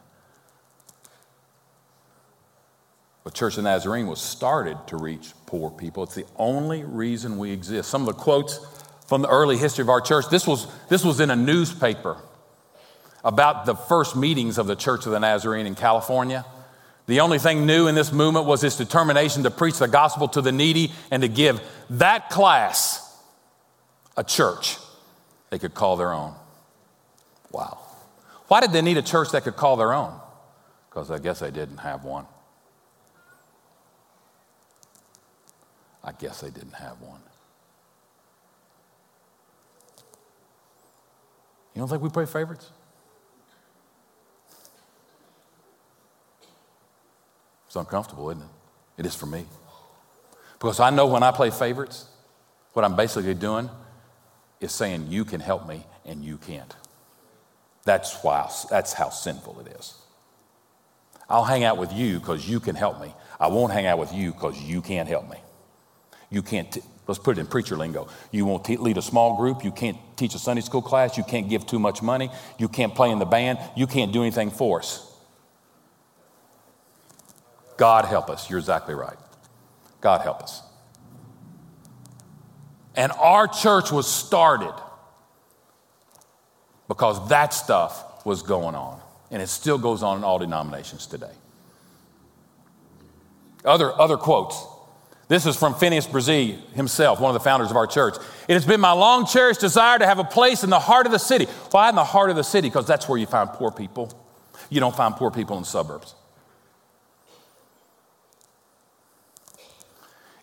[3.23, 6.03] The Church of Nazarene was started to reach poor people.
[6.03, 7.89] It's the only reason we exist.
[7.89, 8.59] Some of the quotes
[9.07, 12.17] from the early history of our church, this was, this was in a newspaper
[13.23, 16.45] about the first meetings of the Church of the Nazarene in California.
[17.07, 20.41] The only thing new in this movement was its determination to preach the gospel to
[20.41, 23.01] the needy and to give that class
[24.17, 24.77] a church
[25.49, 26.33] they could call their own.
[27.51, 27.79] Wow.
[28.47, 30.19] Why did they need a church that could call their own?
[30.89, 32.25] Because I guess they didn't have one.
[36.03, 37.21] I guess they didn't have one.
[41.75, 42.71] You don't think we play favorites?
[47.67, 48.49] It's uncomfortable, isn't it?
[48.97, 49.45] It is for me.
[50.53, 52.05] Because I know when I play favorites,
[52.71, 53.69] what I'm basically doing
[54.61, 56.73] is saying, You can help me and you can't.
[57.83, 59.95] That's, why, that's how sinful it is.
[61.29, 63.13] I'll hang out with you because you can help me.
[63.39, 65.37] I won't hang out with you because you can't help me.
[66.29, 68.07] You can't, t- let's put it in preacher lingo.
[68.31, 69.63] You won't t- lead a small group.
[69.63, 71.17] You can't teach a Sunday school class.
[71.17, 72.29] You can't give too much money.
[72.57, 73.59] You can't play in the band.
[73.75, 75.11] You can't do anything for us.
[77.77, 78.49] God help us.
[78.49, 79.17] You're exactly right.
[80.01, 80.61] God help us.
[82.95, 84.73] And our church was started
[86.87, 89.01] because that stuff was going on.
[89.31, 91.33] And it still goes on in all denominations today.
[93.65, 94.63] Other, other quotes.
[95.27, 98.15] This is from Phineas Bresee himself, one of the founders of our church.
[98.47, 101.11] It has been my long cherished desire to have a place in the heart of
[101.11, 101.45] the city.
[101.71, 102.69] Why in the heart of the city?
[102.69, 104.11] Because that's where you find poor people.
[104.69, 106.13] You don't find poor people in the suburbs.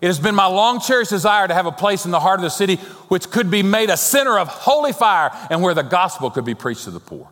[0.00, 2.42] It has been my long cherished desire to have a place in the heart of
[2.42, 6.28] the city which could be made a center of holy fire and where the gospel
[6.28, 7.28] could be preached to the poor.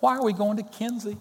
[0.00, 1.16] Why are we going to Kinsey?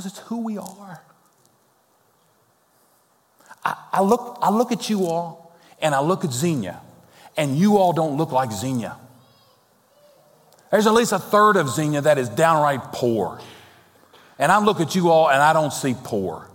[0.00, 1.02] Because it's who we are.
[3.62, 6.80] I, I, look, I look at you all and I look at Xenia,
[7.36, 8.96] and you all don't look like Xenia.
[10.70, 13.40] There's at least a third of Xenia that is downright poor.
[14.38, 16.48] And I look at you all and I don't see poor.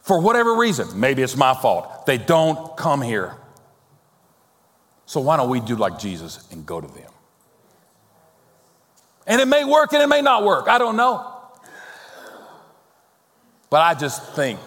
[0.00, 3.36] For whatever reason, maybe it's my fault, they don't come here.
[5.04, 7.10] So why don't we do like Jesus and go to them?
[9.26, 10.66] And it may work and it may not work.
[10.66, 11.34] I don't know.
[13.70, 14.58] But I just think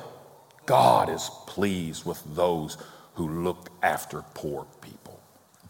[0.66, 2.78] God is pleased with those
[3.16, 5.20] who look after poor people.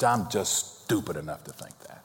[0.04, 2.04] I'm just stupid enough to think that.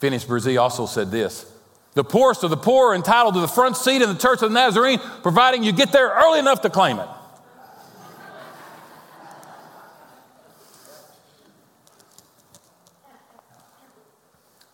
[0.00, 1.46] Phineas Bresee also said this
[1.94, 4.50] The poorest of the poor are entitled to the front seat in the Church of
[4.50, 7.08] the Nazarene, providing you get there early enough to claim it.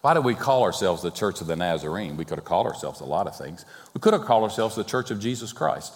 [0.09, 2.17] Why do we call ourselves the Church of the Nazarene?
[2.17, 3.67] We could have called ourselves a lot of things.
[3.93, 5.93] We could have called ourselves the Church of Jesus Christ.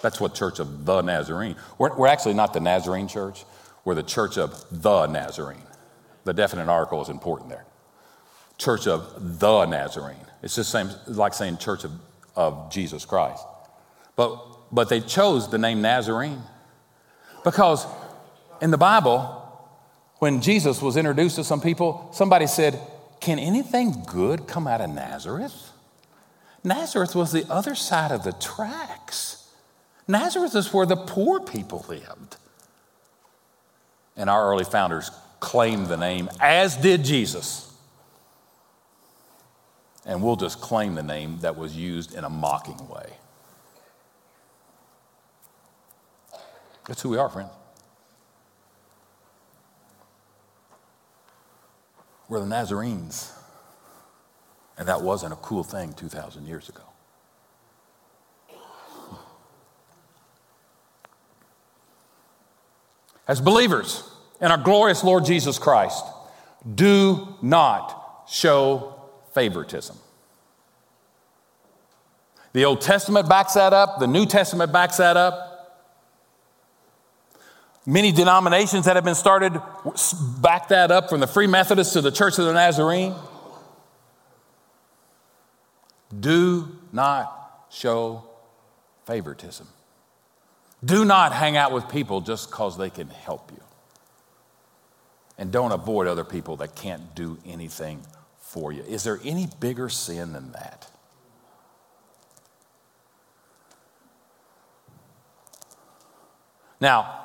[0.00, 1.54] That's what Church of the Nazarene.
[1.76, 3.44] We're, we're actually not the Nazarene Church,
[3.84, 5.60] we're the Church of the Nazarene.
[6.24, 7.66] The definite article is important there.
[8.56, 10.24] Church of the Nazarene.
[10.42, 11.92] It's just same, like saying Church of,
[12.34, 13.44] of Jesus Christ.
[14.16, 14.38] But,
[14.72, 16.40] but they chose the name Nazarene
[17.44, 17.86] because
[18.62, 19.34] in the Bible,
[20.18, 22.80] when Jesus was introduced to some people, somebody said,
[23.20, 25.72] can anything good come out of Nazareth?
[26.64, 29.48] Nazareth was the other side of the tracks.
[30.06, 32.36] Nazareth is where the poor people lived.
[34.16, 35.10] And our early founders
[35.40, 37.72] claimed the name, as did Jesus.
[40.04, 43.12] And we'll just claim the name that was used in a mocking way.
[46.86, 47.50] That's who we are, friends.
[52.28, 53.32] We're the Nazarenes.
[54.76, 56.82] And that wasn't a cool thing 2,000 years ago.
[63.26, 64.08] As believers
[64.40, 66.04] in our glorious Lord Jesus Christ,
[66.74, 68.94] do not show
[69.34, 69.96] favoritism.
[72.52, 75.47] The Old Testament backs that up, the New Testament backs that up.
[77.88, 79.62] Many denominations that have been started
[80.42, 83.14] back that up from the Free Methodists to the Church of the Nazarene.
[86.20, 88.24] Do not show
[89.06, 89.66] favoritism.
[90.84, 93.62] Do not hang out with people just because they can help you.
[95.38, 98.02] And don't avoid other people that can't do anything
[98.38, 98.82] for you.
[98.82, 100.90] Is there any bigger sin than that?
[106.82, 107.24] Now,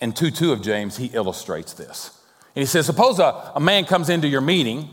[0.00, 2.18] in 2 2 of James, he illustrates this.
[2.54, 4.88] And he says, Suppose a, a man comes into your meeting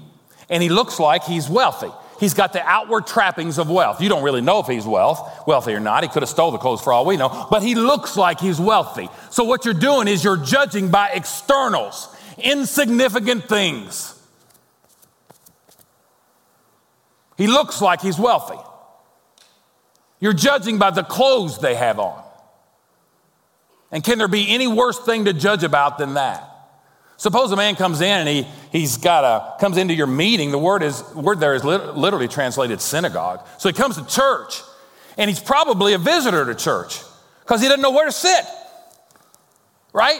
[0.49, 1.91] and he looks like he's wealthy.
[2.19, 3.99] He's got the outward trappings of wealth.
[3.99, 6.03] You don't really know if he's wealth, wealthy or not.
[6.03, 8.59] He could have stole the clothes for all we know, but he looks like he's
[8.59, 9.09] wealthy.
[9.31, 14.13] So what you're doing is you're judging by externals, insignificant things.
[17.37, 18.59] He looks like he's wealthy.
[20.21, 22.24] You're judging by the clothes they have on.
[23.91, 26.51] And can there be any worse thing to judge about than that?
[27.17, 30.51] Suppose a man comes in and he, he's got a, comes into your meeting.
[30.51, 33.45] The word is, word there is literally translated synagogue.
[33.57, 34.61] So he comes to church
[35.17, 36.99] and he's probably a visitor to church
[37.41, 38.45] because he doesn't know where to sit.
[39.93, 40.19] Right?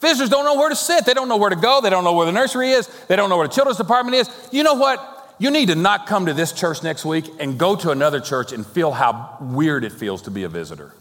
[0.00, 1.04] Visitors don't know where to sit.
[1.04, 1.80] They don't know where to go.
[1.82, 2.86] They don't know where the nursery is.
[3.08, 4.30] They don't know where the children's department is.
[4.52, 5.34] You know what?
[5.38, 8.52] You need to not come to this church next week and go to another church
[8.52, 10.94] and feel how weird it feels to be a visitor.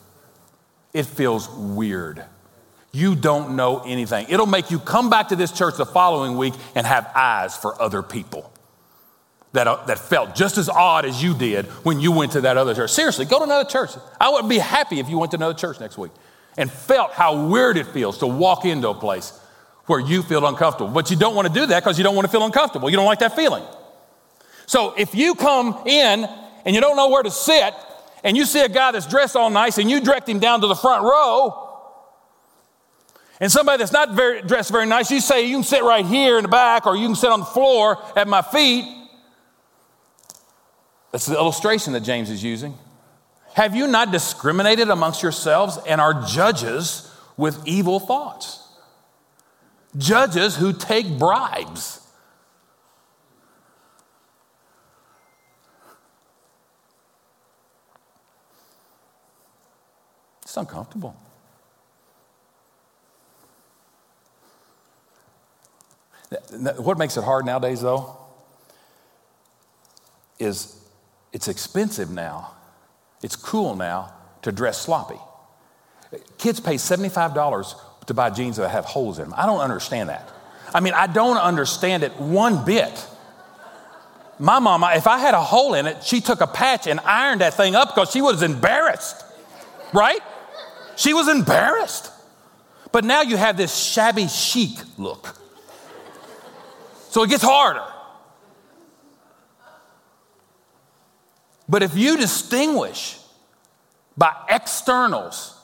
[0.96, 2.26] It feels weird
[2.96, 4.26] you don't know anything.
[4.30, 7.80] It'll make you come back to this church the following week and have eyes for
[7.82, 8.54] other people
[9.52, 12.56] that, uh, that felt just as odd as you did when you went to that
[12.56, 12.92] other church.
[12.92, 13.90] Seriously, go to another church.
[14.20, 16.14] I would be happy if you went to another church next week
[16.56, 19.38] and felt how weird it feels to walk into a place
[19.88, 20.90] where you feel uncomfortable.
[20.90, 22.90] But you don't want to do that because you don't want to feel uncomfortable.
[22.90, 23.64] You don't like that feeling.
[24.68, 26.26] So if you come in
[26.64, 27.74] and you don't know where to sit,
[28.26, 30.68] and you see a guy that's dressed all nice and you direct him down to
[30.68, 31.62] the front row,
[33.40, 36.38] and somebody that's not very, dressed very nice, you say, you can sit right here
[36.38, 38.86] in the back or you can sit on the floor at my feet.
[41.12, 42.78] That's the illustration that James is using.
[43.54, 48.68] Have you not discriminated amongst yourselves and are judges with evil thoughts?
[49.98, 52.05] Judges who take bribes.
[60.56, 61.14] It's uncomfortable.
[66.78, 68.16] What makes it hard nowadays, though,
[70.40, 70.82] is
[71.34, 72.52] it's expensive now.
[73.22, 75.20] It's cool now to dress sloppy.
[76.38, 77.76] Kids pay $75
[78.06, 79.34] to buy jeans that have holes in them.
[79.38, 80.32] I don't understand that.
[80.74, 83.06] I mean, I don't understand it one bit.
[84.40, 87.42] My mama, if I had a hole in it, she took a patch and ironed
[87.42, 89.22] that thing up because she was embarrassed,
[89.92, 90.22] right?
[90.96, 92.12] She was embarrassed.
[92.92, 95.36] But now you have this shabby chic look.
[97.10, 97.84] So it gets harder.
[101.68, 103.18] But if you distinguish
[104.18, 105.58] by externals,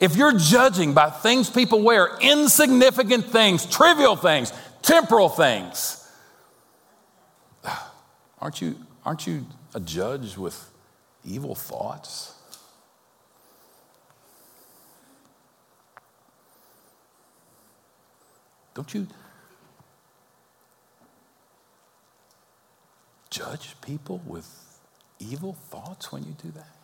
[0.00, 4.52] if you're judging by things people wear, insignificant things, trivial things,
[4.82, 6.06] temporal things,
[8.40, 10.70] aren't you, aren't you a judge with
[11.24, 12.34] evil thoughts?
[18.74, 19.06] Don't you,
[23.30, 24.78] judge people with
[25.18, 26.76] evil thoughts when you do that?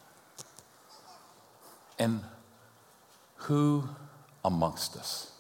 [1.99, 2.23] And
[3.37, 3.89] who
[4.45, 5.33] amongst us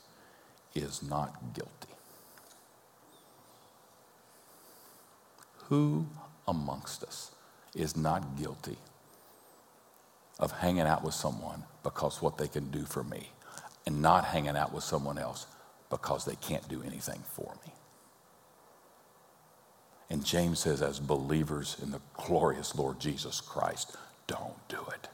[0.74, 1.94] is not guilty?
[5.64, 6.06] Who
[6.46, 7.32] amongst us
[7.74, 8.78] is not guilty
[10.38, 13.30] of hanging out with someone because what they can do for me
[13.86, 15.46] and not hanging out with someone else
[15.90, 17.72] because they can't do anything for me?
[20.08, 25.08] And James says, as believers in the glorious Lord Jesus Christ, don't do it.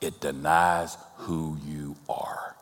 [0.00, 2.56] It denies who you are.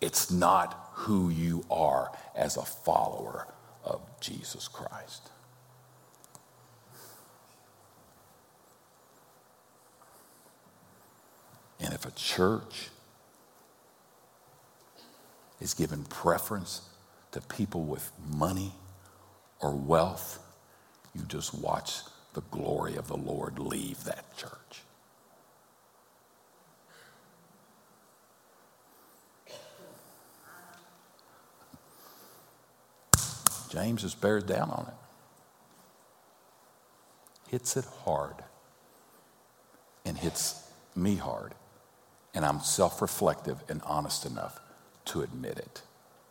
[0.00, 3.46] It's not who you are as a follower
[3.84, 5.30] of Jesus Christ.
[11.80, 12.88] And if a church
[15.64, 16.82] is given preference
[17.32, 18.70] to people with money,
[19.60, 20.38] or wealth,
[21.14, 22.00] you just watch
[22.34, 24.82] the glory of the Lord leave that church.
[33.70, 34.94] James just bears down on it.
[37.50, 38.34] hits it hard
[40.04, 40.62] and hits
[40.94, 41.54] me hard.
[42.34, 44.60] And I'm self reflective and honest enough
[45.06, 45.82] to admit it.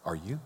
[0.05, 0.39] Are you?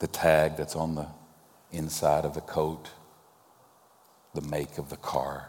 [0.00, 1.06] The tag that's on the
[1.72, 2.90] inside of the coat,
[4.34, 5.48] the make of the car,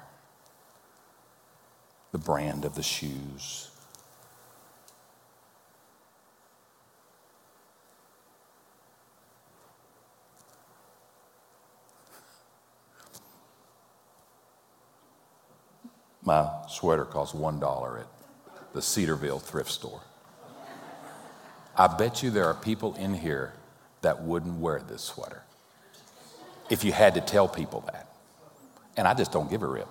[2.12, 3.72] the brand of the shoes.
[16.26, 18.08] My sweater costs $1 at
[18.74, 20.02] the Cedarville thrift store.
[21.78, 23.54] I bet you there are people in here
[24.02, 25.44] that wouldn't wear this sweater
[26.70, 28.10] if you had to tell people that.
[28.98, 29.88] And I just don't give a rip.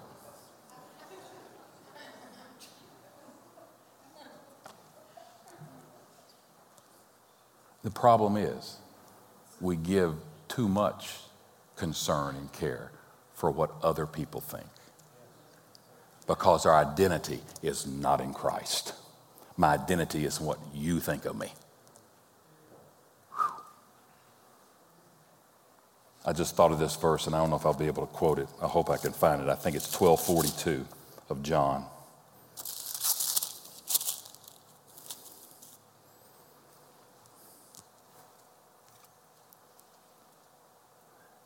[7.85, 8.79] The problem is
[9.61, 10.15] we give
[10.49, 11.17] too much
[11.77, 12.91] concern and care
[13.35, 14.67] for what other people think
[16.27, 18.95] because our identity is not in Christ.
[19.57, 21.53] My identity is what you think of me.
[26.27, 28.13] I just thought of this verse, and I don't know if I'll be able to
[28.13, 28.49] quote it.
[28.63, 29.49] I hope I can find it.
[29.49, 30.87] I think it's 1242
[31.29, 31.85] of John.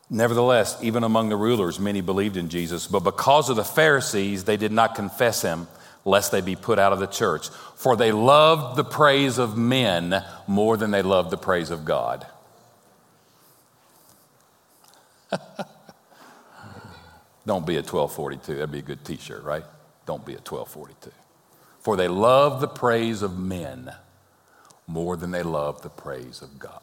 [0.09, 4.57] Nevertheless, even among the rulers, many believed in Jesus, but because of the Pharisees, they
[4.57, 5.67] did not confess him,
[6.03, 7.49] lest they be put out of the church.
[7.75, 12.25] For they loved the praise of men more than they loved the praise of God.
[17.45, 18.55] Don't be a 1242.
[18.55, 19.63] That'd be a good t shirt, right?
[20.07, 21.11] Don't be a 1242.
[21.81, 23.93] For they love the praise of men
[24.87, 26.81] more than they love the praise of God.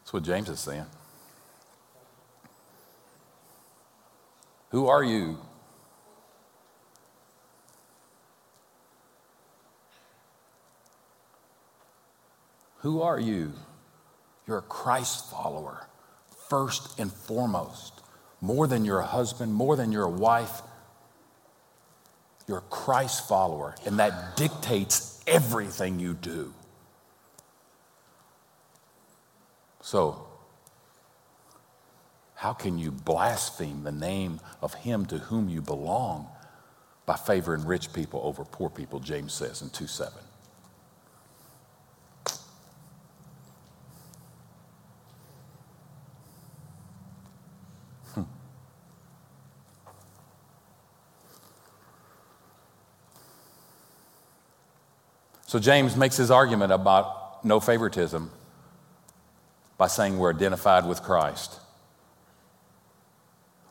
[0.00, 0.84] That's what James is saying.
[4.76, 5.38] Who are you?
[12.80, 13.54] Who are you?
[14.46, 15.86] You're a Christ follower,
[16.50, 18.02] first and foremost.
[18.42, 20.60] More than you're a husband, more than you're a wife.
[22.46, 26.52] You're a Christ follower, and that dictates everything you do.
[29.80, 30.25] So,
[32.36, 36.28] how can you blaspheme the name of him to whom you belong
[37.06, 40.12] by favoring rich people over poor people, James says in 2 7.
[48.14, 48.22] Hmm.
[55.46, 58.30] So James makes his argument about no favoritism
[59.78, 61.60] by saying we're identified with Christ.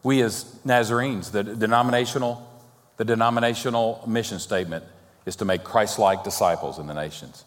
[0.05, 2.47] We as Nazarenes, the denominational,
[2.97, 4.85] the denominational mission statement
[5.25, 7.43] is to make Christ-like disciples in the nations.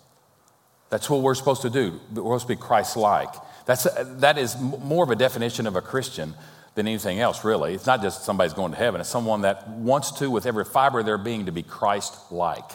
[0.91, 2.01] That's what we're supposed to do.
[2.13, 3.33] We're supposed to be Christ-like.
[3.65, 6.35] That's, that is more of a definition of a Christian
[6.75, 7.75] than anything else, really.
[7.75, 9.01] It's not just somebody's going to heaven.
[9.01, 12.73] It's someone that wants to, with every fiber of their being, to be Christ-like.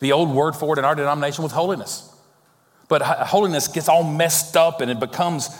[0.00, 2.12] The old word for it in our denomination was holiness.
[2.88, 5.50] But holiness gets all messed up and it becomes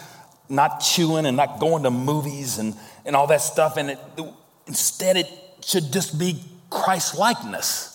[0.48, 2.74] not chewing and not going to movies and,
[3.04, 3.76] and all that stuff.
[3.76, 3.98] And it,
[4.66, 5.28] instead, it
[5.62, 7.90] should just be Christ likeness.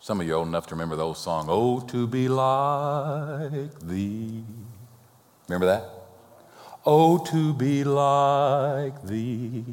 [0.00, 3.78] Some of you are old enough to remember the old song, Oh, to be like
[3.80, 4.42] thee.
[5.46, 5.84] Remember that?
[6.86, 9.64] Oh, to be like thee,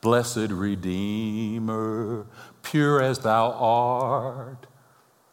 [0.00, 2.26] blessed Redeemer,
[2.62, 4.66] pure as thou art.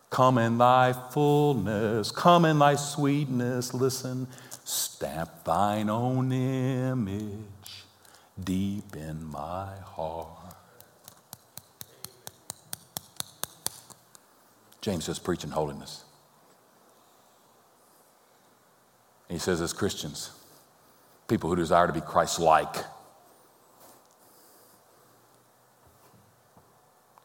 [0.09, 3.73] Come in thy fullness, come in thy sweetness.
[3.73, 4.27] Listen,
[4.63, 7.35] stamp thine own image
[8.43, 10.55] deep in my heart.
[14.81, 16.05] James is preaching holiness.
[19.29, 20.31] he says, as Christians,
[21.27, 22.75] people who desire to be Christ like,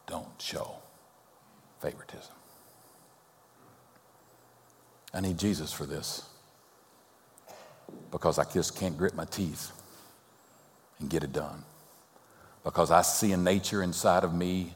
[0.05, 0.75] don't show
[1.81, 2.34] favoritism.
[5.15, 6.23] I need Jesus for this
[8.11, 9.71] because I just can't grit my teeth
[10.99, 11.63] and get it done.
[12.65, 14.73] Because I see a nature inside of me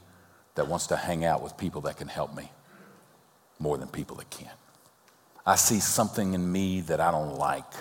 [0.54, 2.50] that wants to hang out with people that can help me
[3.58, 4.56] more than people that can't.
[5.44, 7.72] I see something in me that I don't like.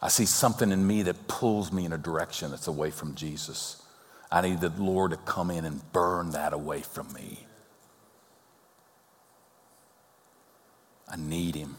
[0.00, 3.82] I see something in me that pulls me in a direction that's away from Jesus.
[4.32, 7.46] I need the Lord to come in and burn that away from me.
[11.10, 11.76] I need Him.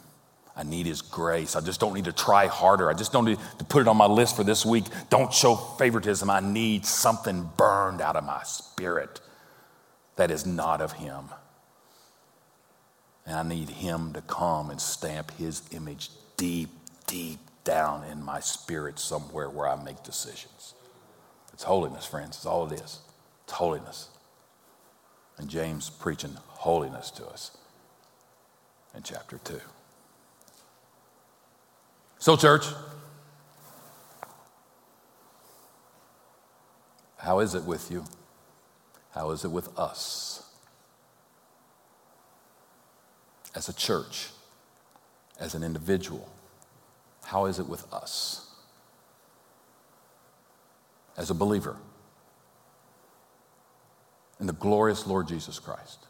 [0.56, 1.56] I need His grace.
[1.56, 2.90] I just don't need to try harder.
[2.90, 4.86] I just don't need to put it on my list for this week.
[5.10, 6.30] Don't show favoritism.
[6.30, 9.22] I need something burned out of my spirit
[10.18, 11.26] that is not of Him.
[13.26, 16.70] And I need Him to come and stamp His image deep,
[17.08, 20.74] deep down in my spirit somewhere where I make decisions.
[21.54, 22.38] It's holiness, friends.
[22.38, 23.00] It's all it is.
[23.44, 24.10] It's holiness.
[25.38, 27.58] And James preaching holiness to us
[28.96, 29.60] in chapter 2.
[32.20, 32.66] So, church,
[37.18, 38.06] how is it with you?
[39.12, 40.44] How is it with us?
[43.56, 44.30] As a church,
[45.40, 46.30] as an individual,
[47.26, 48.48] how is it with us?
[51.18, 51.78] As a believer
[54.40, 56.08] in the glorious Lord Jesus Christ,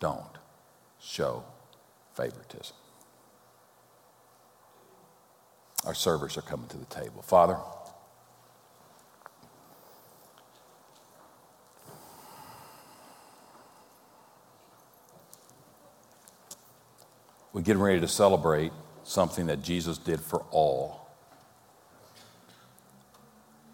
[0.00, 0.41] don't
[1.02, 1.44] show
[2.14, 2.76] favoritism.
[5.84, 7.22] Our servers are coming to the table.
[7.22, 7.56] Father,
[17.52, 18.72] we're getting ready to celebrate
[19.02, 21.02] something that Jesus did for all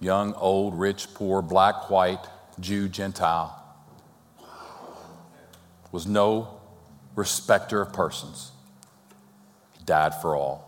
[0.01, 2.25] young, old, rich, poor, black, white,
[2.61, 3.55] Jew, Gentile
[5.91, 6.58] was no
[7.19, 8.53] respecter of persons.
[9.77, 10.65] He died for all.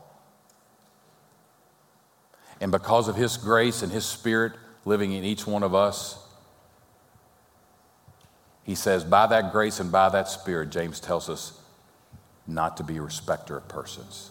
[2.60, 4.52] And because of His grace and His Spirit
[4.84, 6.18] living in each one of us,
[8.64, 11.58] He says, by that grace and by that Spirit, James tells us
[12.46, 14.30] not to be a respecter of persons,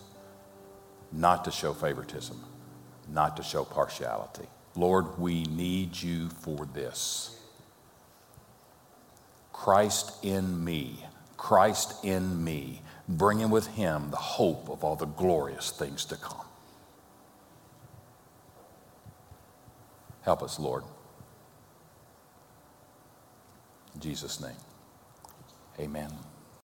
[1.12, 2.44] not to show favoritism,
[3.08, 4.46] not to show partiality.
[4.76, 7.40] Lord, we need you for this.
[9.54, 11.06] Christ in me,
[11.40, 16.46] Christ in me, bringing with him the hope of all the glorious things to come.
[20.22, 20.84] Help us, Lord.
[23.96, 24.58] In Jesus' name,
[25.80, 26.12] amen.